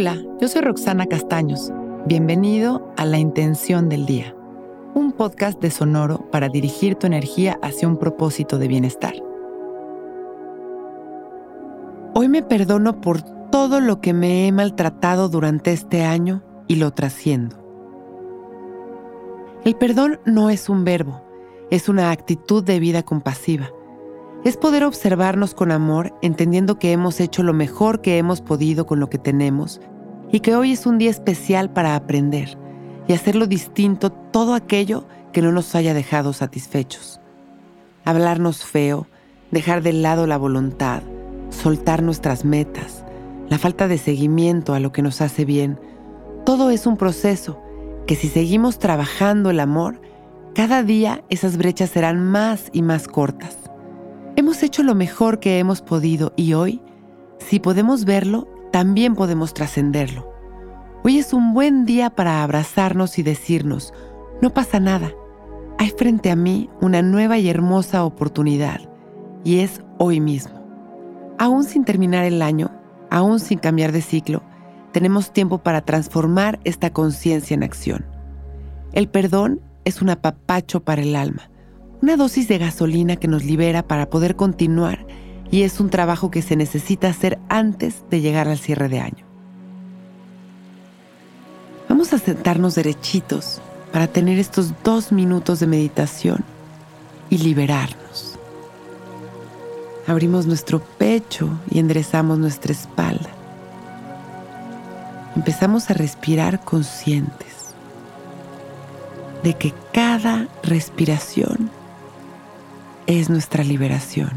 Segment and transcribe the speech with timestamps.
[0.00, 1.70] Hola, yo soy Roxana Castaños.
[2.06, 4.34] Bienvenido a La Intención del Día,
[4.94, 9.12] un podcast de Sonoro para dirigir tu energía hacia un propósito de bienestar.
[12.14, 13.20] Hoy me perdono por
[13.50, 17.62] todo lo que me he maltratado durante este año y lo trasciendo.
[19.66, 21.22] El perdón no es un verbo,
[21.70, 23.68] es una actitud de vida compasiva.
[24.44, 28.98] Es poder observarnos con amor, entendiendo que hemos hecho lo mejor que hemos podido con
[28.98, 29.82] lo que tenemos
[30.32, 32.56] y que hoy es un día especial para aprender
[33.08, 37.20] y hacerlo distinto todo aquello que no nos haya dejado satisfechos.
[38.04, 39.06] Hablarnos feo,
[39.50, 41.02] dejar de lado la voluntad,
[41.50, 43.04] soltar nuestras metas,
[43.48, 45.78] la falta de seguimiento a lo que nos hace bien,
[46.46, 47.60] todo es un proceso
[48.06, 50.00] que si seguimos trabajando el amor,
[50.54, 53.58] cada día esas brechas serán más y más cortas.
[54.36, 56.80] Hemos hecho lo mejor que hemos podido y hoy,
[57.38, 60.29] si podemos verlo, también podemos trascenderlo.
[61.02, 63.94] Hoy es un buen día para abrazarnos y decirnos,
[64.42, 65.10] no pasa nada,
[65.78, 68.82] hay frente a mí una nueva y hermosa oportunidad
[69.42, 70.62] y es hoy mismo.
[71.38, 72.70] Aún sin terminar el año,
[73.08, 74.42] aún sin cambiar de ciclo,
[74.92, 78.04] tenemos tiempo para transformar esta conciencia en acción.
[78.92, 81.50] El perdón es un apapacho para el alma,
[82.02, 85.06] una dosis de gasolina que nos libera para poder continuar
[85.50, 89.29] y es un trabajo que se necesita hacer antes de llegar al cierre de año.
[92.24, 93.60] Sentarnos derechitos
[93.92, 96.44] para tener estos dos minutos de meditación
[97.30, 98.38] y liberarnos.
[100.06, 103.30] Abrimos nuestro pecho y enderezamos nuestra espalda.
[105.34, 107.74] Empezamos a respirar conscientes
[109.42, 111.70] de que cada respiración
[113.06, 114.30] es nuestra liberación.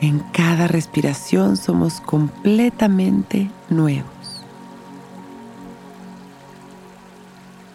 [0.00, 4.09] En cada respiración somos completamente nuevos.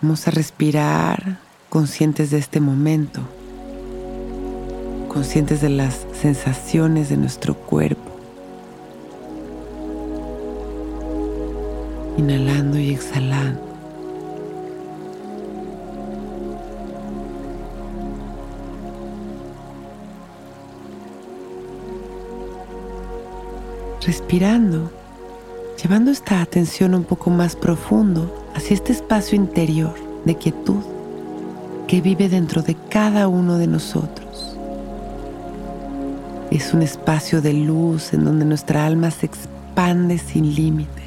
[0.06, 3.22] Vamos a respirar conscientes de este momento
[5.08, 8.12] conscientes de las sensaciones de nuestro cuerpo.
[12.20, 13.62] Inhalando y exhalando.
[24.06, 24.92] Respirando,
[25.82, 29.94] llevando esta atención un poco más profundo hacia este espacio interior
[30.24, 30.82] de quietud
[31.88, 34.58] que vive dentro de cada uno de nosotros.
[36.50, 41.04] Es un espacio de luz en donde nuestra alma se expande sin límites.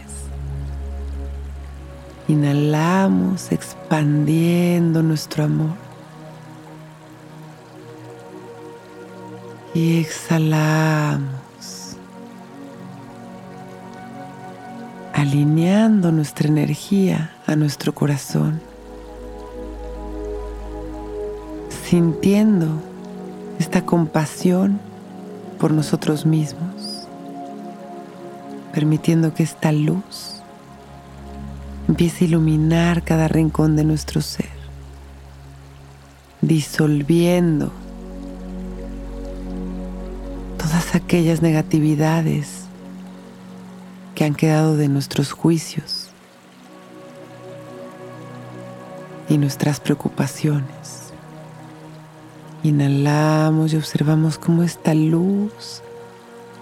[2.28, 5.88] Inhalamos expandiendo nuestro amor.
[9.75, 11.28] Y exhalamos,
[15.15, 18.60] alineando nuestra energía a nuestro corazón,
[21.86, 22.66] sintiendo
[23.59, 24.78] esta compasión
[25.59, 27.09] por nosotros mismos,
[28.75, 30.42] permitiendo que esta luz
[31.88, 34.50] empiece a iluminar cada rincón de nuestro ser,
[36.42, 37.72] disolviendo
[40.59, 42.65] todas aquellas negatividades
[44.15, 46.07] que han quedado de nuestros juicios
[49.28, 51.12] y nuestras preocupaciones.
[52.62, 55.83] Inhalamos y observamos cómo esta luz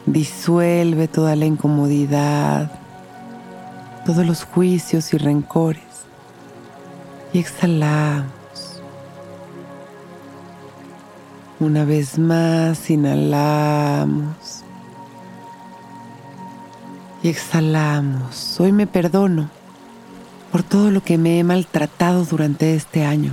[0.04, 2.71] disuelve toda la incomodidad,
[4.04, 5.82] todos los juicios y rencores.
[7.32, 8.31] Y exhalamos.
[11.59, 14.62] Una vez más, inhalamos.
[17.22, 18.60] Y exhalamos.
[18.60, 19.55] Hoy me perdono
[20.52, 23.32] por todo lo que me he maltratado durante este año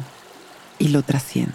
[0.79, 1.53] y lo trasciendo.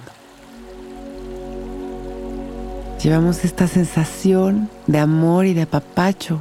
[3.03, 6.41] Llevamos esta sensación de amor y de apapacho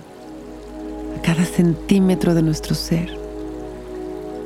[1.18, 3.15] a cada centímetro de nuestro ser.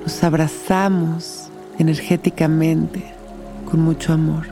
[0.04, 1.48] Nos abrazamos
[1.78, 3.14] energéticamente
[3.70, 4.48] con mucho amor.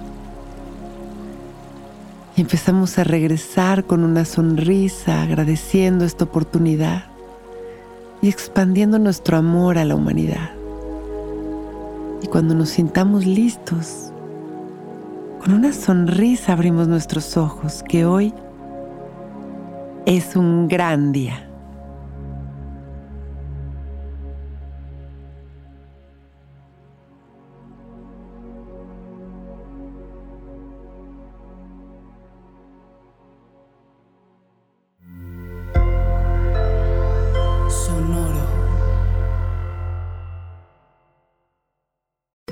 [2.38, 7.05] Y empezamos a regresar con una sonrisa agradeciendo esta oportunidad
[8.21, 10.51] y expandiendo nuestro amor a la humanidad.
[12.21, 14.12] Y cuando nos sintamos listos,
[15.42, 18.33] con una sonrisa abrimos nuestros ojos, que hoy
[20.06, 21.48] es un gran día.